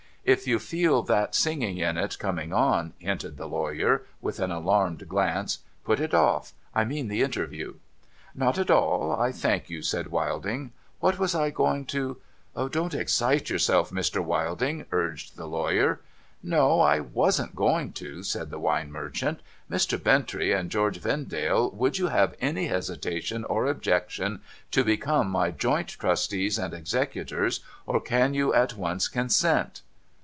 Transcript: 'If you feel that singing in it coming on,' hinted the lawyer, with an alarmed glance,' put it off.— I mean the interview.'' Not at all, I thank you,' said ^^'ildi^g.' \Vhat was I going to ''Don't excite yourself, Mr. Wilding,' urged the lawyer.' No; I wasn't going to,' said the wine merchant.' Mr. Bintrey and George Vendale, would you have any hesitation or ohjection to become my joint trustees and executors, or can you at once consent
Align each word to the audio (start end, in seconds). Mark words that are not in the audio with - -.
'If 0.41 0.45
you 0.45 0.59
feel 0.59 1.01
that 1.01 1.33
singing 1.33 1.79
in 1.79 1.97
it 1.97 2.19
coming 2.19 2.53
on,' 2.53 2.93
hinted 2.99 3.37
the 3.37 3.47
lawyer, 3.47 4.03
with 4.21 4.39
an 4.39 4.51
alarmed 4.51 5.09
glance,' 5.09 5.59
put 5.83 5.99
it 5.99 6.13
off.— 6.13 6.53
I 6.75 6.83
mean 6.85 7.07
the 7.07 7.23
interview.'' 7.23 7.77
Not 8.35 8.59
at 8.59 8.69
all, 8.69 9.19
I 9.19 9.31
thank 9.31 9.67
you,' 9.71 9.81
said 9.81 10.05
^^'ildi^g.' 10.05 10.69
\Vhat 11.03 11.17
was 11.17 11.33
I 11.33 11.49
going 11.49 11.87
to 11.87 12.17
''Don't 12.69 12.93
excite 12.93 13.49
yourself, 13.49 13.89
Mr. 13.89 14.23
Wilding,' 14.23 14.85
urged 14.91 15.37
the 15.37 15.47
lawyer.' 15.47 16.01
No; 16.43 16.81
I 16.81 16.99
wasn't 16.99 17.55
going 17.55 17.91
to,' 17.91 18.21
said 18.21 18.51
the 18.51 18.59
wine 18.59 18.91
merchant.' 18.91 19.39
Mr. 19.71 19.97
Bintrey 19.97 20.53
and 20.55 20.69
George 20.69 20.99
Vendale, 21.01 21.71
would 21.71 21.97
you 21.97 22.09
have 22.09 22.35
any 22.39 22.67
hesitation 22.67 23.43
or 23.45 23.65
ohjection 23.73 24.41
to 24.69 24.83
become 24.83 25.31
my 25.31 25.49
joint 25.49 25.87
trustees 25.87 26.59
and 26.59 26.75
executors, 26.75 27.61
or 27.87 27.99
can 27.99 28.35
you 28.35 28.53
at 28.53 28.75
once 28.77 29.07
consent 29.07 29.81